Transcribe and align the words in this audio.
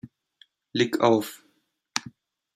Lig" 0.73 0.99
auf. 0.99 1.43